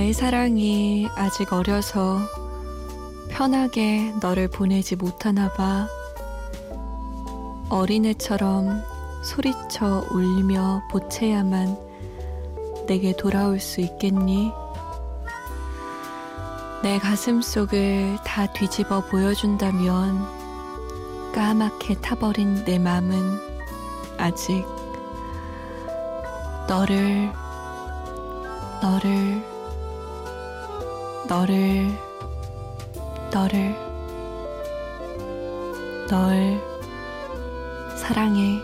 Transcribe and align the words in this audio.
나의 0.00 0.14
사랑이 0.14 1.10
아직 1.14 1.52
어려서 1.52 2.20
편하게 3.28 4.14
너를 4.22 4.48
보내지 4.48 4.96
못하나 4.96 5.52
봐. 5.52 5.86
어린애처럼 7.68 8.82
소리쳐 9.22 10.06
울리며 10.10 10.84
보채야만 10.90 11.76
내게 12.86 13.14
돌아올 13.14 13.60
수 13.60 13.82
있겠니? 13.82 14.50
내 16.82 16.98
가슴 16.98 17.42
속을 17.42 18.20
다 18.24 18.50
뒤집어 18.54 19.02
보여준다면 19.02 20.24
까맣게 21.34 22.00
타버린 22.00 22.64
내 22.64 22.78
맘은 22.78 23.38
아직 24.16 24.64
너를 26.66 27.30
너를 28.80 29.49
너를 31.30 31.86
너를 33.32 33.72
널 36.08 36.60
사랑해. 37.96 38.60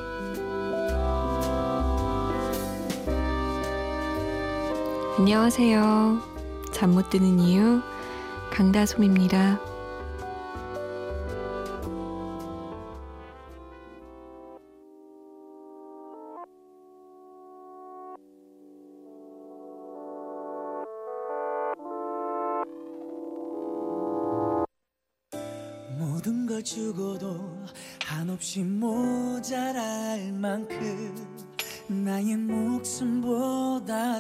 안녕하세요. 5.17 6.19
잠 6.73 6.91
못 6.91 7.09
드는 7.09 7.39
이유 7.39 7.81
강다솜입니다. 8.51 9.61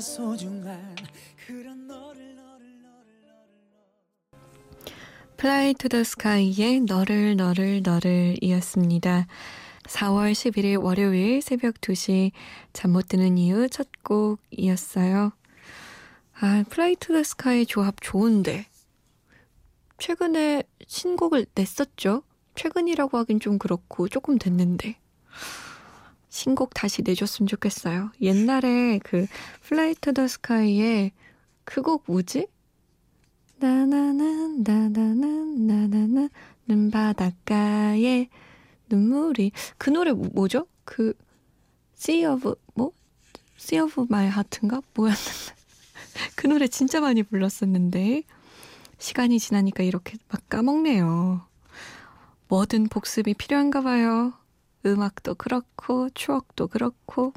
소중한 0.06 0.94
그런 1.46 1.86
너를 1.88 2.36
너를 2.36 2.80
너를 2.80 3.20
너를 3.22 3.46
Fly 5.36 5.74
to 5.74 5.88
the 5.88 6.04
Sky의 6.04 6.80
너를 6.80 7.36
너를 7.36 7.82
너를 7.82 8.36
이었습니다. 8.40 9.26
4월 9.84 10.32
11일 10.32 10.80
월요일 10.82 11.42
새벽 11.42 11.80
2시 11.80 12.30
잠 12.72 12.92
못 12.92 13.08
드는 13.08 13.36
이유 13.36 13.68
첫 13.68 13.88
곡이었어요. 14.04 15.32
아, 16.40 16.64
Fly 16.70 16.94
to 16.96 17.12
the 17.12 17.22
Sky 17.24 17.66
조합 17.66 17.96
좋은데. 18.00 18.66
최근에 19.98 20.62
신곡을 20.86 21.46
냈었죠? 21.54 22.22
최근이라고 22.54 23.18
하긴 23.18 23.40
좀 23.40 23.58
그렇고 23.58 24.08
조금 24.08 24.38
됐는데. 24.38 24.96
신곡 26.28 26.74
다시 26.74 27.02
내줬으면 27.02 27.46
좋겠어요. 27.46 28.10
옛날에 28.20 28.98
그 29.02 29.26
Fly 29.62 29.94
to 30.00 30.12
the 30.12 30.26
Sky의 30.28 31.12
그 31.64 31.82
곡 31.82 32.04
뭐지? 32.06 32.46
나나나 33.58 34.22
나나나 34.58 35.26
나나나 35.56 36.28
는 36.68 36.90
바닷가에 36.90 38.28
눈물이 38.88 39.52
그 39.78 39.88
노래 39.90 40.12
뭐- 40.12 40.28
뭐죠? 40.34 40.66
그 40.84 41.14
Sea 41.96 42.26
of 42.26 42.54
뭐? 42.74 42.92
Sea 43.58 43.82
of 43.82 44.02
My 44.10 44.26
Heart인가? 44.26 44.82
뭐였는데 44.94 45.54
그 46.36 46.46
노래 46.48 46.66
진짜 46.68 47.00
많이 47.00 47.22
불렀었는데 47.22 48.22
시간이 48.98 49.38
지나니까 49.38 49.82
이렇게 49.84 50.18
막 50.28 50.48
까먹네요. 50.48 51.46
뭐든 52.48 52.88
복습이 52.88 53.34
필요한가 53.34 53.80
봐요. 53.82 54.32
음악도 54.86 55.34
그렇고 55.34 56.08
추억도 56.14 56.68
그렇고 56.68 57.32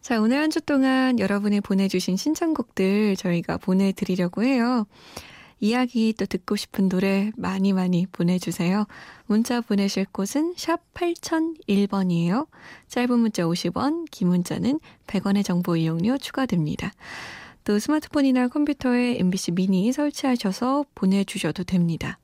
자, 0.00 0.20
오늘 0.20 0.38
한 0.38 0.50
주 0.50 0.60
동안 0.60 1.18
여러분이 1.18 1.62
보내주신 1.62 2.16
신청곡들 2.16 3.16
저희가 3.16 3.56
보내드리려고 3.56 4.42
해요. 4.42 4.86
이야기 5.60 6.12
또 6.12 6.26
듣고 6.26 6.56
싶은 6.56 6.90
노래 6.90 7.30
많이 7.36 7.72
많이 7.72 8.06
보내주세요. 8.12 8.86
문자 9.24 9.62
보내실 9.62 10.04
곳은 10.12 10.52
샵 10.58 10.80
8001번이에요. 10.92 12.48
짧은 12.88 13.18
문자 13.18 13.44
50원, 13.44 14.04
긴 14.10 14.28
문자는 14.28 14.78
100원의 15.06 15.42
정보 15.42 15.74
이용료 15.76 16.18
추가됩니다. 16.18 16.92
또 17.64 17.78
스마트폰이나 17.78 18.48
컴퓨터에 18.48 19.16
MBC 19.20 19.52
미니 19.52 19.90
설치하셔서 19.90 20.84
보내주셔도 20.94 21.64
됩니다. 21.64 22.18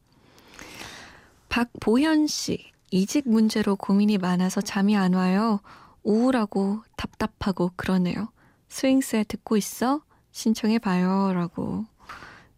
박보현 1.49 2.27
씨, 2.27 2.67
이직 2.91 3.28
문제로 3.28 3.77
고민이 3.77 4.19
많아서 4.19 4.61
잠이 4.61 4.97
안 4.97 5.15
와요. 5.15 5.61
우울하고 6.03 6.83
답답하고 6.97 7.71
그러네요. 7.77 8.28
스윙스에 8.69 9.25
듣고 9.25 9.56
있어? 9.56 10.03
신청해봐요. 10.33 11.33
라고 11.34 11.84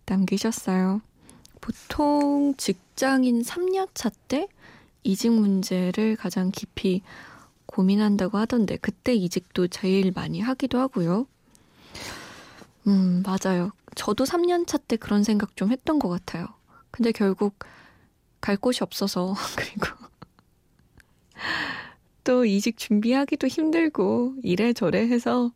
남기셨어요. 0.06 1.00
보통 1.60 2.54
직장인 2.56 3.42
3년차 3.42 4.12
때 4.28 4.48
이직 5.04 5.32
문제를 5.32 6.16
가장 6.16 6.50
깊이 6.50 7.02
고민한다고 7.66 8.38
하던데, 8.38 8.76
그때 8.76 9.14
이직도 9.14 9.68
제일 9.68 10.12
많이 10.12 10.40
하기도 10.40 10.78
하고요. 10.78 11.26
음, 12.86 13.22
맞아요. 13.24 13.70
저도 13.94 14.24
3년차 14.24 14.80
때 14.86 14.96
그런 14.96 15.22
생각 15.22 15.56
좀 15.56 15.70
했던 15.70 15.98
것 15.98 16.08
같아요. 16.08 16.46
근데 16.90 17.12
결국 17.12 17.54
갈 18.40 18.56
곳이 18.56 18.82
없어서, 18.82 19.34
그리고 19.56 20.01
또 22.24 22.44
이직 22.44 22.78
준비하기도 22.78 23.46
힘들고 23.46 24.36
이래저래 24.42 25.00
해서 25.08 25.52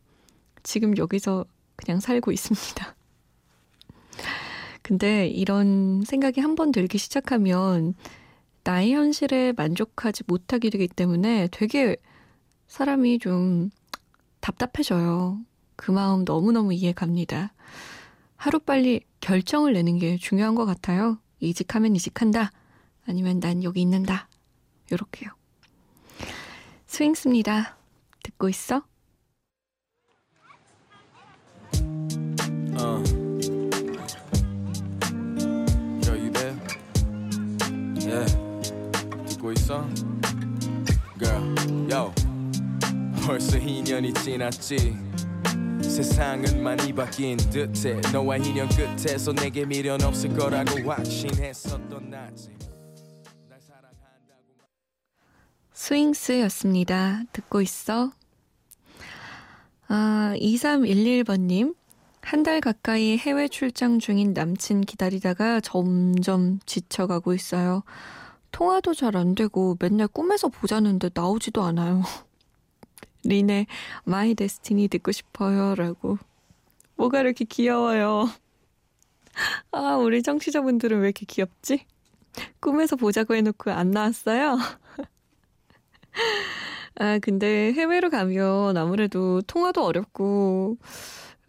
지금 0.63 0.97
여기서 0.97 1.45
그냥 1.75 1.99
살고 1.99 2.31
있습니다. 2.31 2.95
근데 4.83 5.27
이런 5.27 6.03
생각이 6.05 6.41
한 6.41 6.55
번 6.55 6.71
들기 6.71 6.97
시작하면 6.97 7.93
나의 8.63 8.93
현실에 8.93 9.53
만족하지 9.55 10.23
못하게 10.27 10.69
되기 10.69 10.87
때문에 10.87 11.47
되게 11.51 11.95
사람이 12.67 13.19
좀 13.19 13.69
답답해져요. 14.41 15.39
그 15.75 15.91
마음 15.91 16.25
너무너무 16.25 16.73
이해 16.73 16.91
갑니다. 16.91 17.53
하루빨리 18.35 19.01
결정을 19.21 19.73
내는 19.73 19.99
게 19.99 20.17
중요한 20.17 20.55
것 20.55 20.65
같아요. 20.65 21.19
이직하면 21.39 21.95
이직한다. 21.95 22.51
아니면 23.05 23.39
난 23.39 23.63
여기 23.63 23.81
있는다. 23.81 24.27
요렇게요. 24.91 25.29
스윙스입니다. 26.87 27.77
듣고 28.23 28.49
있어? 28.49 28.81
Uh. 32.79 33.03
Yo, 36.05 36.13
you 36.13 36.31
there? 36.31 36.55
Yeah. 37.99 38.25
듣고 39.27 39.51
있어? 39.51 39.87
Girl, 41.19 41.91
yo. 41.91 42.13
벌써 43.25 43.57
2년이 43.57 44.15
지났지. 44.23 44.95
세상은 45.81 46.63
많이 46.63 46.93
바뀐 46.93 47.37
듯해. 47.37 47.99
너와 48.13 48.37
인연 48.37 48.69
끝에서 48.69 49.33
내게 49.33 49.65
미련 49.65 50.01
없을 50.03 50.33
거라고 50.33 50.89
확신했었던 50.89 52.09
나지. 52.09 52.51
스윙스였습니다. 55.87 57.23
듣고 57.31 57.61
있어? 57.61 58.11
아, 59.87 60.33
2311번님. 60.35 61.75
한 62.21 62.43
달 62.43 62.59
가까이 62.59 63.17
해외 63.17 63.47
출장 63.47 63.99
중인 63.99 64.33
남친 64.33 64.81
기다리다가 64.81 65.61
점점 65.61 66.59
지쳐가고 66.65 67.33
있어요. 67.33 67.83
통화도 68.51 68.95
잘 68.95 69.15
안 69.15 69.33
되고 69.33 69.77
맨날 69.79 70.09
꿈에서 70.09 70.49
보자는데 70.49 71.09
나오지도 71.13 71.63
않아요. 71.63 72.03
린의 73.23 73.67
My 74.03 74.35
Destiny 74.35 74.89
듣고 74.89 75.13
싶어요. 75.13 75.73
라고. 75.75 76.17
뭐가 76.97 77.21
이렇게 77.21 77.45
귀여워요. 77.45 78.29
아, 79.71 79.95
우리 79.95 80.21
청취자분들은 80.21 80.99
왜 80.99 81.05
이렇게 81.05 81.25
귀엽지? 81.25 81.85
꿈에서 82.59 82.97
보자고 82.97 83.35
해놓고 83.35 83.71
안 83.71 83.91
나왔어요? 83.91 84.57
아, 86.99 87.19
근데 87.19 87.73
해외로 87.73 88.09
가면 88.09 88.75
아무래도 88.77 89.41
통화도 89.43 89.83
어렵고, 89.85 90.77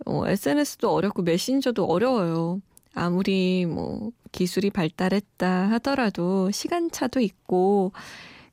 어, 0.06 0.28
SNS도 0.28 0.92
어렵고, 0.92 1.22
메신저도 1.22 1.84
어려워요. 1.86 2.60
아무리 2.94 3.64
뭐 3.66 4.10
기술이 4.32 4.70
발달했다 4.70 5.70
하더라도 5.72 6.50
시간차도 6.50 7.20
있고, 7.20 7.92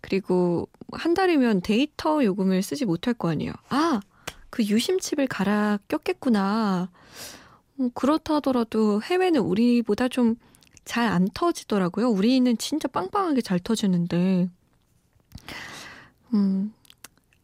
그리고 0.01 0.69
한 0.93 1.13
달이면 1.13 1.61
데이터 1.61 2.23
요금을 2.23 2.61
쓰지 2.61 2.85
못할 2.85 3.13
거 3.13 3.29
아니에요. 3.29 3.51
아, 3.69 3.99
그 4.49 4.63
유심칩을 4.63 5.27
갈아 5.27 5.79
꼈겠구나. 5.89 6.89
음, 7.79 7.89
그렇다 7.93 8.35
하더라도 8.35 9.01
해외는 9.01 9.41
우리보다 9.41 10.07
좀 10.07 10.35
잘 10.85 11.07
안 11.09 11.27
터지더라고요. 11.33 12.09
우리는 12.09 12.55
진짜 12.59 12.87
빵빵하게 12.87 13.41
잘 13.41 13.59
터지는데, 13.59 14.49
음, 16.33 16.73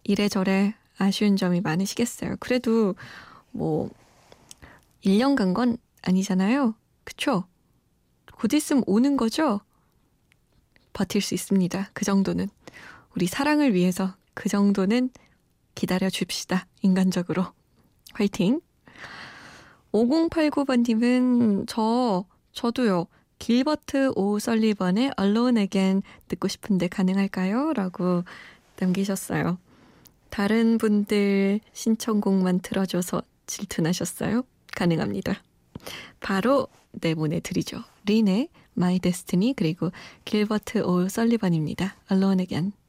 이래저래 0.03 0.75
아쉬운 0.97 1.35
점이 1.37 1.61
많으시겠어요. 1.61 2.35
그래도 2.39 2.95
뭐, 3.51 3.89
1년 5.03 5.35
간 5.35 5.53
건 5.53 5.77
아니잖아요. 6.03 6.75
그쵸? 7.03 7.45
곧 8.35 8.53
있으면 8.53 8.83
오는 8.87 9.17
거죠? 9.17 9.61
버틸 10.93 11.21
수 11.21 11.33
있습니다. 11.33 11.89
그 11.93 12.05
정도는. 12.05 12.49
우리 13.15 13.27
사랑을 13.27 13.73
위해서 13.73 14.15
그 14.33 14.49
정도는 14.49 15.09
기다려 15.75 16.09
줍시다. 16.09 16.65
인간적으로. 16.81 17.45
화이팅! 18.13 18.61
5089번님은 19.93 21.65
저, 21.67 22.25
저도요. 22.53 23.07
길버트 23.39 24.13
오 24.15 24.37
설리번의 24.39 25.11
Alone 25.19 25.59
Again 25.61 26.03
듣고 26.27 26.47
싶은데 26.47 26.87
가능할까요? 26.87 27.73
라고 27.73 28.23
남기셨어요. 28.81 29.57
다른 30.29 30.77
분들 30.77 31.59
신청곡만 31.73 32.59
들어줘서 32.61 33.21
질투나셨어요? 33.47 34.43
가능합니다. 34.75 35.43
바로 36.19 36.67
내보내드리죠. 36.91 37.83
린의 38.05 38.49
My 38.77 38.99
Destiny 38.99 39.53
그리고 39.55 39.91
길버트 40.25 40.79
오 40.79 41.07
설리번입니다. 41.09 41.95
Alone 42.11 42.41
Again. 42.41 42.80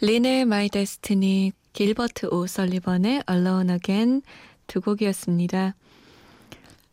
린의 0.00 0.42
My 0.42 0.68
Destiny, 0.68 1.52
길버트 1.72 2.26
오 2.26 2.46
설리번의 2.46 3.22
Alone 3.28 3.72
Again 3.72 4.22
두 4.66 4.80
곡이었습니다. 4.80 5.74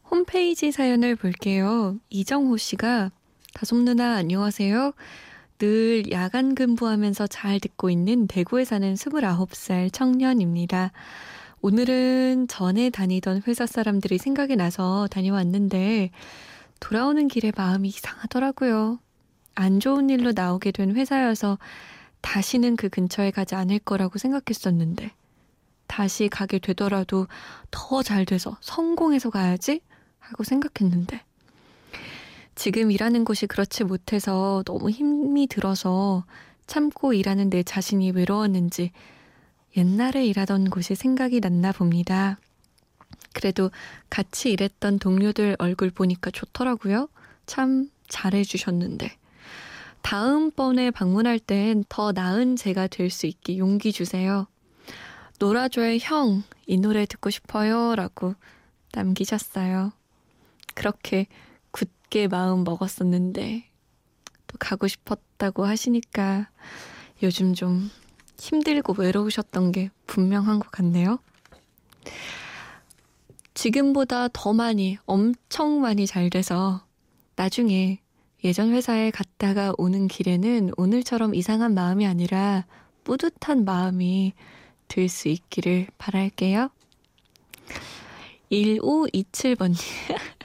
홈페이지 0.10 0.72
사연을 0.72 1.16
볼게요. 1.18 1.98
이정호 2.10 2.58
씨가 2.58 3.12
다솜 3.54 3.84
누나 3.86 4.16
안녕하세요. 4.16 4.94
늘 5.62 6.12
야간 6.12 6.56
근무하면서 6.56 7.28
잘 7.28 7.60
듣고 7.60 7.92
있는 7.92 8.26
대구에 8.26 8.66
사는 8.66 8.96
29살 8.96 9.94
청년입니다. 9.94 10.92
오늘은 11.62 12.48
전에 12.48 12.90
다니던 12.90 13.44
회사 13.46 13.68
사람들이 13.68 14.18
생각이 14.18 14.56
나서 14.56 15.08
다녀왔는데 15.12 16.10
돌아오는 16.80 17.28
길에 17.28 17.52
마음이 17.56 17.90
이상하더라고요. 17.90 18.98
안 19.54 19.80
좋은 19.80 20.10
일로 20.10 20.32
나오게 20.32 20.72
된 20.72 20.96
회사여서 20.96 21.60
다시는 22.22 22.76
그 22.76 22.90
근처에 22.90 23.30
가지 23.30 23.54
않을 23.54 23.78
거라고 23.78 24.18
생각했었는데, 24.18 25.12
다시 25.86 26.28
가게 26.28 26.58
되더라도 26.58 27.28
더 27.70 28.02
잘 28.02 28.26
돼서 28.26 28.58
성공해서 28.62 29.30
가야지? 29.30 29.82
하고 30.18 30.44
생각했는데, 30.44 31.22
지금 32.62 32.92
일하는 32.92 33.26
곳이 33.26 33.48
그렇지 33.48 33.86
못해서 33.86 34.62
너무 34.68 34.92
힘이 34.92 35.48
들어서 35.48 36.26
참고 36.68 37.12
일하는 37.12 37.50
내 37.50 37.64
자신이 37.64 38.12
외로웠는지 38.12 38.92
옛날에 39.76 40.28
일하던 40.28 40.70
곳이 40.70 40.94
생각이 40.94 41.40
났나 41.40 41.72
봅니다. 41.72 42.38
그래도 43.34 43.72
같이 44.12 44.52
일했던 44.52 45.00
동료들 45.00 45.56
얼굴 45.58 45.90
보니까 45.90 46.30
좋더라고요. 46.30 47.10
참 47.48 47.90
잘해주셨는데. 48.10 49.12
다음번에 50.04 50.92
방문할 50.92 51.40
땐 51.40 51.84
더 51.90 52.12
나은 52.12 52.58
제가 52.58 52.86
될 52.86 53.10
수 53.10 53.26
있게 53.26 53.58
용기 53.58 53.92
주세요. 53.92 54.46
노라조의 55.40 55.98
형, 56.00 56.44
이 56.68 56.78
노래 56.78 57.08
듣고 57.08 57.32
싶어요. 57.32 57.96
라고 57.96 58.36
남기셨어요. 58.94 59.94
그렇게 60.76 61.26
굳게 62.12 62.28
마음 62.28 62.66
먹었었는데, 62.66 63.64
또 64.46 64.58
가고 64.60 64.88
싶었다고 64.88 65.66
하시니까 65.66 66.50
요즘 67.24 67.54
좀 67.54 67.90
힘들고 68.38 68.94
외로우셨던 68.98 69.72
게 69.72 69.90
분명한 70.08 70.60
것 70.60 70.70
같네요. 70.72 71.20
지금보다 73.54 74.28
더 74.28 74.52
많이, 74.54 74.98
엄청 75.06 75.80
많이 75.80 76.06
잘 76.06 76.30
돼서 76.30 76.86
나중에 77.38 78.02
예전 78.44 78.72
회사에 78.72 79.10
갔다가 79.12 79.74
오는 79.78 80.08
길에는 80.08 80.72
오늘처럼 80.76 81.34
이상한 81.34 81.74
마음이 81.74 82.06
아니라 82.06 82.66
뿌듯한 83.06 83.64
마음이 83.64 84.34
들 84.90 85.08
수 85.08 85.30
있기를 85.30 85.88
바랄게요. 85.98 86.70
1527번님. 88.52 89.78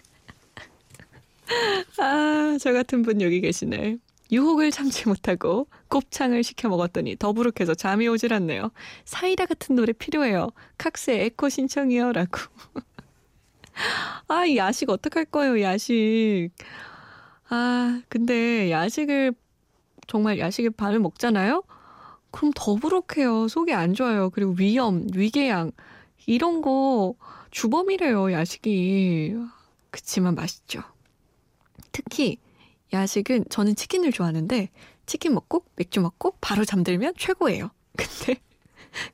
아, 1.99 2.57
저 2.61 2.73
같은 2.73 3.03
분 3.03 3.21
여기 3.21 3.41
계시네. 3.41 3.99
유혹을 4.33 4.73
참지 4.73 5.07
못하고 5.09 5.69
곱창을 5.89 6.43
시켜 6.43 6.69
먹었더니 6.69 7.17
더부룩해서 7.17 7.75
잠이 7.75 8.09
오질 8.09 8.33
않네요. 8.35 8.73
사이다 9.05 9.47
같은 9.47 9.77
노래 9.77 9.93
필요해요. 9.93 10.51
칵스의 10.79 11.27
에코 11.27 11.49
신청이요. 11.49 12.13
라고. 12.13 12.39
아, 14.29 14.45
이 14.47 14.57
야식 14.57 14.91
어떡할 14.91 15.27
거예요, 15.27 15.61
야식. 15.61 16.51
아, 17.49 18.03
근데 18.09 18.71
야식을 18.71 19.33
정말 20.09 20.39
야식에 20.39 20.71
반을 20.71 20.99
먹잖아요? 20.99 21.63
그럼 22.33 22.53
더부룩해요. 22.55 23.49
속이 23.49 23.73
안 23.73 23.95
좋아요. 23.95 24.31
그리고 24.31 24.55
위염, 24.59 25.07
위궤양 25.15 25.71
이런 26.27 26.63
거 26.63 27.15
주범이래요, 27.53 28.33
야식이. 28.33 29.37
그치만 29.91 30.35
맛있죠. 30.35 30.83
특히 31.97 32.37
야식은 32.93 33.47
저는 33.49 33.75
치킨을 33.75 34.13
좋아하는데 34.13 34.69
치킨 35.07 35.33
먹고 35.33 35.65
맥주 35.77 36.03
먹고 36.03 36.35
바로 36.43 36.67
잠들면 36.67 37.15
최고예요. 37.17 37.71
근데 37.97 38.39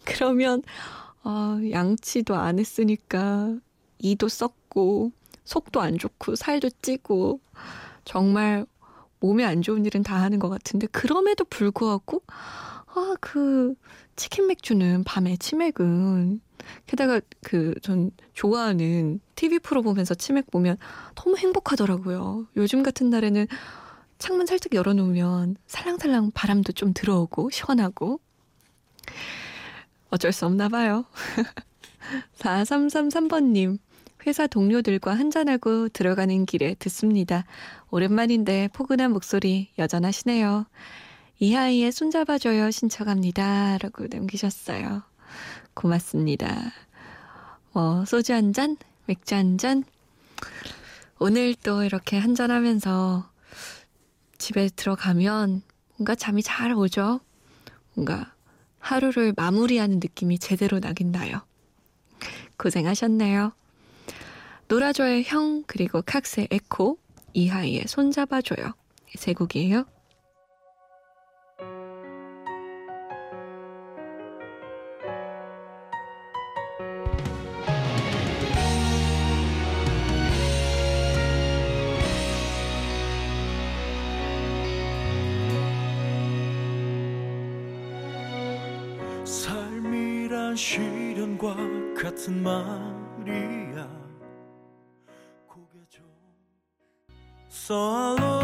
그러면 0.04 0.64
어, 1.22 1.60
양치도 1.70 2.34
안 2.34 2.58
했으니까 2.58 3.56
이도 3.98 4.28
썩고 4.28 5.12
속도 5.44 5.80
안 5.80 5.96
좋고 5.96 6.34
살도 6.34 6.70
찌고 6.82 7.40
정말 8.04 8.66
몸에 9.20 9.44
안 9.44 9.62
좋은 9.62 9.86
일은 9.86 10.02
다 10.02 10.20
하는 10.20 10.40
것 10.40 10.48
같은데 10.48 10.88
그럼에도 10.88 11.44
불구하고 11.44 12.24
아 12.94 13.16
그 13.20 13.74
치킨 14.16 14.46
맥주는 14.48 15.04
밤에 15.04 15.36
치맥은 15.36 16.40
게다가 16.86 17.20
그 17.42 17.74
전 17.82 18.10
좋아하는 18.34 19.20
TV 19.34 19.58
프로 19.60 19.82
보면서 19.82 20.14
치맥 20.14 20.50
보면 20.50 20.76
너무 21.14 21.36
행복하더라고요. 21.36 22.46
요즘 22.56 22.82
같은 22.82 23.10
날에는 23.10 23.46
창문 24.18 24.46
살짝 24.46 24.74
열어놓으면 24.74 25.56
살랑살랑 25.66 26.30
바람도 26.32 26.72
좀 26.72 26.92
들어오고 26.94 27.50
시원하고 27.50 28.20
어쩔 30.10 30.32
수 30.32 30.46
없나 30.46 30.68
봐요. 30.68 31.04
4333번님 32.38 33.78
회사 34.26 34.46
동료들과 34.46 35.14
한잔하고 35.14 35.88
들어가는 35.88 36.46
길에 36.46 36.74
듣습니다. 36.78 37.44
오랜만인데 37.90 38.68
포근한 38.72 39.12
목소리 39.12 39.70
여전하시네요. 39.78 40.66
이하이의 41.46 41.90
손잡아줘요 41.90 42.70
신청합니다. 42.70 43.76
라고 43.78 44.06
남기셨어요. 44.08 45.02
고맙습니다. 45.74 46.70
어, 47.74 48.04
소주 48.06 48.32
한 48.32 48.52
잔, 48.52 48.76
맥주 49.06 49.34
한 49.34 49.58
잔. 49.58 49.82
오늘 51.18 51.56
또 51.56 51.82
이렇게 51.82 52.16
한 52.16 52.36
잔 52.36 52.52
하면서 52.52 53.28
집에 54.38 54.68
들어가면 54.68 55.62
뭔가 55.96 56.14
잠이 56.14 56.44
잘 56.44 56.74
오죠? 56.74 57.18
뭔가 57.94 58.32
하루를 58.78 59.34
마무리하는 59.36 59.96
느낌이 59.98 60.38
제대로 60.38 60.78
나긴 60.78 61.10
나요. 61.10 61.40
고생하셨네요. 62.56 63.52
노라조의 64.68 65.24
형 65.24 65.64
그리고 65.66 66.02
칵스의 66.02 66.46
에코 66.52 66.98
이하이의 67.32 67.86
손잡아줘요. 67.88 68.74
세 69.16 69.32
곡이에요. 69.32 69.86
삶이란 89.32 90.54
시련과 90.54 91.56
같은 91.96 92.42
말이야. 92.42 93.88
고개 95.48 95.78
좀 95.88 96.04
I 97.70 98.41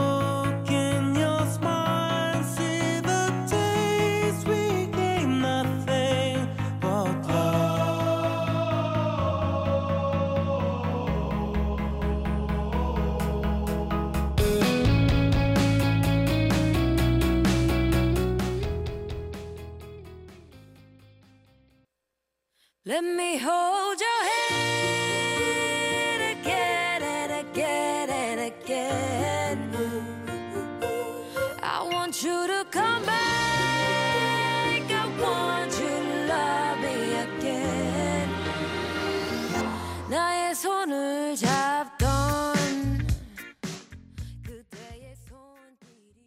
Let 22.88 23.04
me 23.04 23.36
hold 23.36 24.00
your 24.00 24.22
hand 24.32 26.22
again 26.40 27.02
and 27.02 27.32
again 27.32 28.08
and 28.08 28.40
again. 28.40 29.58
I 31.62 31.82
want 31.92 32.24
you 32.24 32.46
to 32.46 32.64
come 32.70 33.04
back. 33.04 34.90
I 34.90 35.06
want 35.20 35.78
you 35.78 35.86
to 35.86 36.26
love 36.32 36.80
me 36.80 37.12
again. 37.28 38.30
나의 40.08 40.54
손을 40.54 41.36
잡던 41.36 42.54
그때의 44.46 45.14
손길이 45.28 46.24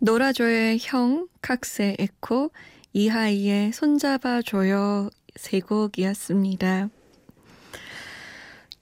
노라조의 0.00 0.76
형, 0.78 1.26
칵스의 1.40 1.96
에코, 1.98 2.50
이하이의 2.92 3.72
손잡아줘요 3.72 5.08
세 5.38 5.60
곡이었습니다. 5.60 6.90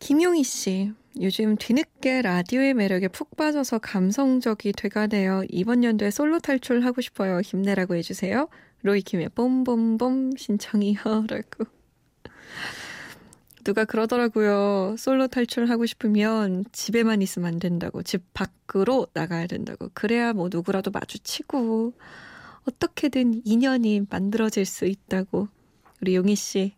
김용희 0.00 0.42
씨, 0.42 0.90
요즘 1.20 1.56
뒤늦게 1.56 2.22
라디오의 2.22 2.72
매력에 2.72 3.08
푹 3.08 3.36
빠져서 3.36 3.78
감성적이 3.78 4.72
돼가네요. 4.72 5.44
이번 5.50 5.84
연도에 5.84 6.10
솔로 6.10 6.38
탈출하고 6.38 7.02
싶어요. 7.02 7.40
힘내라고 7.40 7.94
해주세요. 7.96 8.48
로이킴의 8.82 9.30
뽐뽐뽐 9.34 10.32
신청이요. 10.38 10.98
라고. 11.28 11.66
누가 13.62 13.84
그러더라고요. 13.84 14.96
솔로 14.96 15.26
탈출하고 15.26 15.84
싶으면 15.84 16.64
집에만 16.72 17.20
있으면 17.20 17.48
안 17.48 17.58
된다고. 17.58 18.02
집 18.02 18.32
밖으로 18.32 19.08
나가야 19.12 19.46
된다고. 19.46 19.90
그래야 19.92 20.32
뭐 20.32 20.48
누구라도 20.50 20.90
마주치고 20.90 21.92
어떻게든 22.66 23.42
인연이 23.44 24.02
만들어질 24.08 24.64
수 24.64 24.86
있다고. 24.86 25.48
우리 26.00 26.14
용희 26.16 26.36
씨 26.36 26.74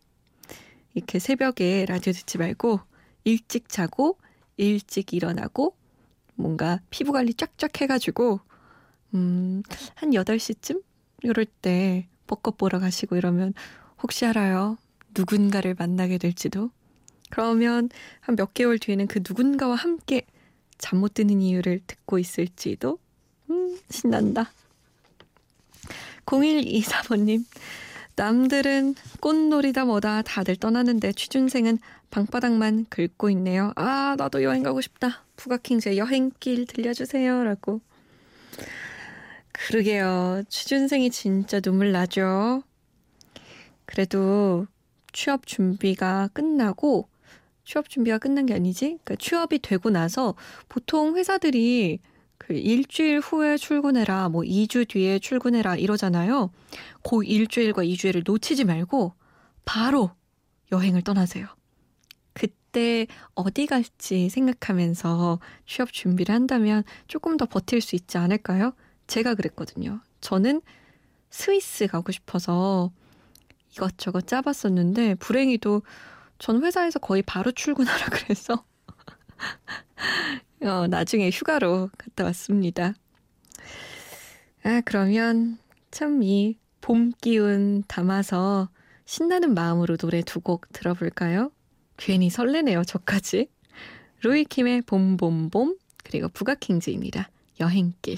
이렇게 0.93 1.19
새벽에 1.19 1.85
라디오 1.85 2.13
듣지 2.13 2.37
말고 2.37 2.79
일찍 3.23 3.69
자고 3.69 4.17
일찍 4.57 5.13
일어나고 5.13 5.75
뭔가 6.35 6.79
피부 6.89 7.11
관리 7.11 7.33
쫙쫙 7.33 7.81
해가지고 7.81 8.39
음, 9.13 9.63
한 9.95 10.11
8시쯤 10.11 10.81
이럴 11.23 11.45
때 11.45 12.07
벚꽃 12.27 12.57
보러 12.57 12.79
가시고 12.79 13.15
이러면 13.17 13.53
혹시 14.01 14.25
알아요? 14.25 14.77
누군가를 15.15 15.75
만나게 15.77 16.17
될지도. 16.17 16.69
그러면 17.31 17.89
한 18.21 18.35
몇 18.35 18.53
개월 18.53 18.79
뒤에는 18.79 19.07
그 19.07 19.19
누군가와 19.27 19.75
함께 19.75 20.25
잠 20.77 20.99
못 20.99 21.13
드는 21.15 21.41
이유를 21.41 21.81
듣고 21.87 22.19
있을지도. 22.19 22.99
음, 23.49 23.77
신난다. 23.89 24.51
0123번님, 26.25 27.43
남들은 28.19 28.95
꽃놀이다 29.21 29.85
뭐다 29.85 30.23
다들 30.23 30.57
떠나는데 30.57 31.13
취준생은 31.13 31.77
방바닥만 32.11 32.87
긁고 32.89 33.29
있네요. 33.29 33.71
아, 33.77 34.15
나도 34.17 34.43
여행 34.43 34.61
가고 34.61 34.81
싶다. 34.81 35.23
부가킹제 35.37 35.95
여행길 35.95 36.65
들려주세요. 36.65 37.45
라고. 37.45 37.79
그러게요. 39.53 40.43
취준생이 40.49 41.11
진짜 41.11 41.61
눈물 41.61 41.93
나죠. 41.93 42.61
그래도 43.85 44.67
취업 45.13 45.47
준비가 45.47 46.27
끝나고 46.33 47.07
취업 47.63 47.87
준비가 47.87 48.17
끝난 48.17 48.45
게 48.45 48.53
아니지? 48.53 48.97
그러니까 49.01 49.15
취업이 49.15 49.59
되고 49.59 49.89
나서 49.89 50.35
보통 50.67 51.15
회사들이 51.15 51.99
그 52.01 52.18
일주일 52.55 53.19
후에 53.19 53.57
출근해라, 53.57 54.29
뭐 54.29 54.43
2주 54.43 54.87
뒤에 54.87 55.19
출근해라 55.19 55.75
이러잖아요. 55.75 56.51
그 57.03 57.23
일주일과 57.23 57.83
2주일을 57.83 58.23
놓치지 58.25 58.65
말고 58.65 59.13
바로 59.65 60.11
여행을 60.71 61.01
떠나세요. 61.01 61.47
그때 62.33 63.07
어디 63.33 63.65
갈지 63.65 64.29
생각하면서 64.29 65.39
취업 65.65 65.91
준비를 65.91 66.33
한다면 66.33 66.83
조금 67.07 67.37
더 67.37 67.45
버틸 67.45 67.81
수 67.81 67.95
있지 67.95 68.17
않을까요? 68.17 68.73
제가 69.07 69.35
그랬거든요. 69.35 70.01
저는 70.21 70.61
스위스 71.29 71.87
가고 71.87 72.11
싶어서 72.11 72.91
이것저것 73.71 74.27
짜봤었는데 74.27 75.15
불행히도 75.15 75.81
전 76.39 76.63
회사에서 76.63 76.99
거의 76.99 77.21
바로 77.21 77.51
출근하라 77.51 78.07
그래서 78.11 78.63
어, 80.61 80.87
나중에 80.87 81.29
휴가로 81.29 81.89
갔다 81.97 82.23
왔습니다. 82.25 82.93
아, 84.63 84.81
그러면 84.85 85.57
참 85.91 86.21
이 86.21 86.57
봄 86.81 87.11
기운 87.21 87.83
담아서 87.87 88.69
신나는 89.05 89.53
마음으로 89.53 89.97
노래 89.97 90.21
두 90.21 90.39
곡 90.41 90.71
들어볼까요? 90.71 91.51
괜히 91.97 92.29
설레네요, 92.29 92.83
저까지. 92.83 93.47
로이킴의 94.21 94.83
봄봄봄, 94.83 95.77
그리고 96.03 96.29
부가킹즈입니다. 96.29 97.29
여행길. 97.59 98.17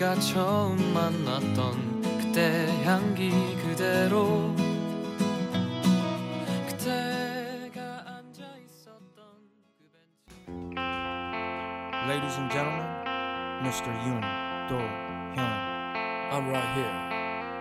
우리가 0.00 0.14
처음 0.14 0.78
만났던 0.94 2.00
그때 2.18 2.66
향기 2.84 3.30
그대로 3.56 4.54
그때가 6.68 8.04
앉아 8.06 8.42
있었던 8.64 9.20
그 9.76 9.84
벤치 9.92 10.78
Ladies 12.08 12.36
and 12.38 12.50
gentlemen, 12.50 12.88
Mr. 13.62 13.92
Yoon 14.06 14.24
Do 14.68 14.78
Hyun. 15.36 15.54
I'm 16.32 16.48
right 16.48 16.70
here, 16.74 16.96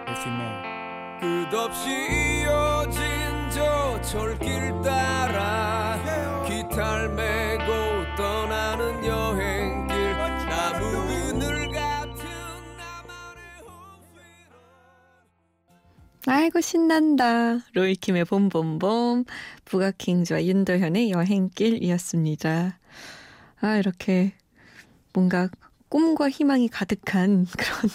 if 0.08 0.26
you 0.26 0.32
may. 0.32 0.80
끝없이 1.20 1.90
이어진 1.90 3.02
저 3.52 4.02
철길 4.02 4.82
따라 4.82 6.00
기타를 6.48 7.10
메고 7.10 8.06
떠나는 8.16 9.06
여행 9.06 9.69
아이고 16.40 16.62
신난다. 16.62 17.60
로이킴의 17.74 18.24
봄봄봄, 18.24 19.26
부가킹즈와 19.66 20.46
윤도현의 20.46 21.12
여행길이었습니다. 21.12 22.80
아 23.60 23.76
이렇게 23.76 24.32
뭔가 25.12 25.50
꿈과 25.90 26.30
희망이 26.30 26.70
가득한 26.70 27.46
그런 27.60 27.92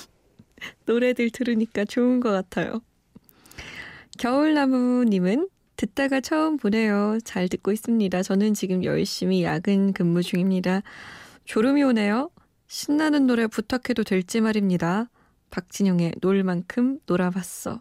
노래들 0.84 1.30
들으니까 1.30 1.86
좋은 1.86 2.20
것 2.20 2.32
같아요. 2.32 2.82
겨울나무님은 4.18 5.48
듣다가 5.76 6.20
처음 6.20 6.58
보네요. 6.58 7.20
잘 7.24 7.48
듣고 7.48 7.72
있습니다. 7.72 8.22
저는 8.22 8.52
지금 8.52 8.84
열심히 8.84 9.42
야근 9.42 9.94
근무 9.94 10.22
중입니다. 10.22 10.82
졸음이 11.46 11.82
오네요. 11.82 12.28
신나는 12.66 13.26
노래 13.26 13.46
부탁해도 13.46 14.04
될지 14.04 14.42
말입니다. 14.42 15.08
박진영의 15.48 16.16
놀 16.20 16.42
만큼 16.42 16.98
놀아봤어. 17.06 17.80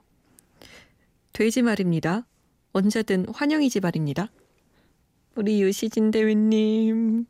돼지 1.34 1.64
말입니다. 1.64 2.28
언제든 2.74 3.26
환영이지 3.34 3.80
말입니다. 3.80 4.32
우리 5.36 5.62
유시진 5.64 6.12
대위님. 6.12 7.26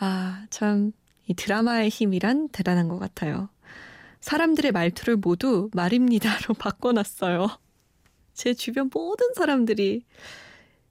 아, 0.00 0.46
참, 0.50 0.90
이 1.28 1.34
드라마의 1.34 1.88
힘이란 1.88 2.48
대단한 2.48 2.88
것 2.88 2.98
같아요. 2.98 3.48
사람들의 4.20 4.72
말투를 4.72 5.16
모두 5.16 5.70
말입니다로 5.74 6.54
바꿔놨어요. 6.58 7.48
제 8.32 8.52
주변 8.52 8.90
모든 8.92 9.32
사람들이 9.34 10.04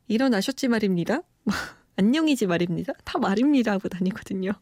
일어나셨지 0.07 0.69
말입니다. 0.69 1.23
안녕이지 1.97 2.47
말입니다. 2.47 2.93
다 3.03 3.19
말입니다 3.19 3.73
하고 3.73 3.89
다니거든요. 3.89 4.53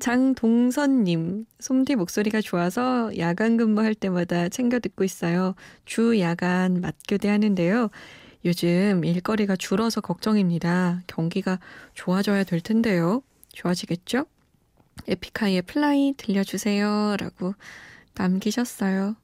장동선님, 0.00 1.46
솜디 1.60 1.94
목소리가 1.96 2.40
좋아서 2.40 3.16
야간 3.18 3.56
근무할 3.56 3.94
때마다 3.94 4.48
챙겨 4.48 4.80
듣고 4.80 5.04
있어요. 5.04 5.54
주 5.84 6.18
야간 6.20 6.80
맞교대 6.80 7.28
하는데요. 7.28 7.90
요즘 8.44 9.04
일거리가 9.04 9.56
줄어서 9.56 10.00
걱정입니다. 10.00 11.02
경기가 11.06 11.60
좋아져야 11.94 12.44
될 12.44 12.60
텐데요. 12.60 13.22
좋아지겠죠? 13.52 14.24
에픽하이의 15.06 15.62
플라이 15.62 16.14
들려주세요. 16.16 17.16
라고 17.18 17.54
남기셨어요. 18.14 19.16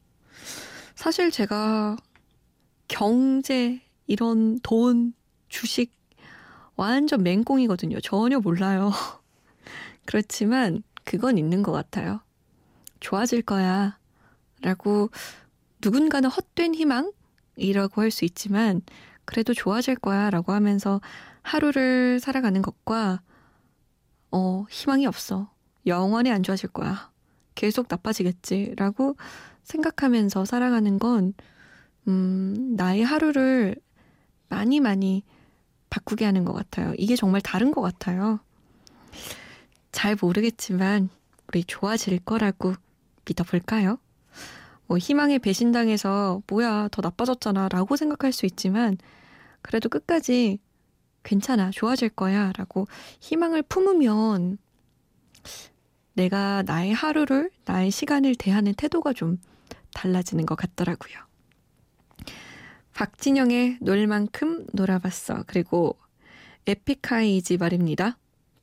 사실 0.95 1.31
제가 1.31 1.97
경제, 2.89 3.81
이런 4.07 4.61
돈, 4.63 5.13
주식, 5.49 5.93
완전 6.77 7.23
맹꽁이거든요. 7.23 8.01
전혀 8.01 8.39
몰라요. 8.39 8.93
그렇지만 10.07 10.83
그건 11.05 11.39
있는 11.39 11.63
것 11.63 11.73
같아요. 11.73 12.21
좋아질 13.01 13.43
거야. 13.43 13.99
라고 14.63 15.11
누군가는 15.83 16.29
헛된 16.29 16.75
희망이라고 16.75 18.01
할 18.03 18.11
수 18.11 18.25
있지만 18.25 18.81
그래도 19.25 19.53
좋아질 19.55 19.97
거야 19.97 20.31
라고 20.31 20.53
하면서 20.53 21.01
하루를 21.43 22.21
살아가는 22.21 22.63
것과 22.63 23.21
어, 24.31 24.65
희망이 24.71 25.07
없어. 25.07 25.51
영원히 25.87 26.31
안 26.31 26.43
좋아질 26.43 26.71
거야. 26.71 27.11
계속 27.55 27.87
나빠지겠지. 27.89 28.75
라고 28.77 29.17
생각하면서 29.63 30.45
살아가는 30.45 30.99
건, 30.99 31.33
음, 32.09 32.75
나의 32.77 33.05
하루를 33.05 33.77
많이 34.49 34.81
많이 34.81 35.25
바꾸게 35.91 36.25
하는 36.25 36.45
것 36.45 36.53
같아요. 36.53 36.93
이게 36.99 37.17
정말 37.17 37.41
다른 37.41 37.71
것 37.71 37.81
같아요. 37.81 38.41
잘 39.97 40.15
모르겠지만, 40.21 41.09
우리 41.49 41.65
좋아질 41.65 42.19
거라고 42.19 42.75
믿어볼까요? 43.27 43.99
뭐, 44.87 44.99
희망에 44.99 45.39
배신당해서, 45.39 46.43
뭐야, 46.49 46.89
더 46.93 47.01
나빠졌잖아. 47.01 47.71
라고 47.71 47.97
생각할 47.97 48.31
수 48.31 48.45
있지만, 48.45 48.99
그래도 49.63 49.89
끝까지 49.89 50.59
괜찮아, 51.23 51.71
좋아질 51.71 52.11
거야. 52.11 52.53
라고 52.59 52.87
희망을 53.21 53.63
품으면, 53.63 54.59
내가 56.13 56.63
나의 56.67 56.93
하루를, 56.93 57.51
나의 57.65 57.91
시간을 57.91 58.35
대하는 58.35 58.75
태도가 58.75 59.15
좀 59.15 59.41
달라지는 59.95 60.45
것 60.45 60.57
같더라고요. 60.57 61.15
박진영의 62.93 63.79
놀 63.81 64.07
만큼 64.07 64.67
놀아봤어. 64.75 65.45
그리고 65.47 65.97
에픽하이지 66.67 67.57
말입니다. 67.57 68.19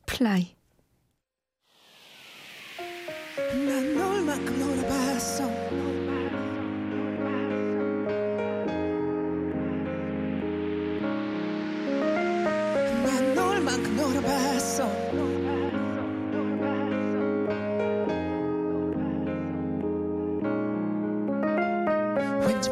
플라이. 0.06 0.54
왠지 22.46 22.70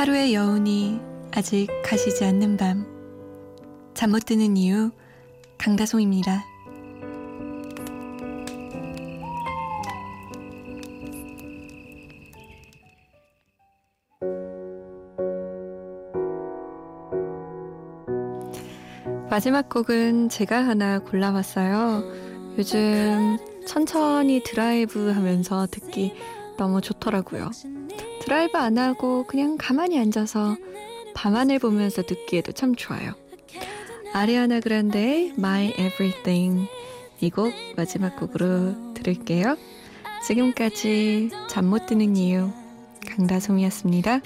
하루의 0.00 0.32
여운이 0.32 0.98
아직 1.30 1.68
가시지 1.84 2.24
않는 2.24 2.56
밤. 2.56 2.86
잠 3.92 4.10
못 4.10 4.24
드는 4.24 4.56
이유, 4.56 4.90
강다송입니다. 5.58 6.42
마지막 19.28 19.68
곡은 19.68 20.30
제가 20.30 20.64
하나 20.66 21.00
골라봤어요. 21.00 22.04
요즘 22.56 23.36
천천히 23.66 24.42
드라이브 24.42 25.10
하면서 25.10 25.66
듣기 25.66 26.14
너무 26.56 26.80
좋더라고요. 26.80 27.50
드라이브 28.30 28.56
안 28.58 28.78
하고 28.78 29.24
그냥 29.26 29.56
가만히 29.58 29.98
앉아서 29.98 30.56
밤하늘 31.16 31.58
보면서 31.58 32.02
듣기에도 32.02 32.52
참 32.52 32.76
좋아요. 32.76 33.14
아리아나 34.12 34.60
그란데의 34.60 35.34
My 35.36 35.70
Everything 35.70 36.68
이 37.20 37.30
곡 37.30 37.52
마지막 37.76 38.14
곡으로 38.14 38.94
들을게요. 38.94 39.56
지금까지 40.24 41.30
잠 41.48 41.64
못 41.64 41.86
드는 41.86 42.14
이유 42.16 42.52
강다솜이었습니다. 43.08 44.20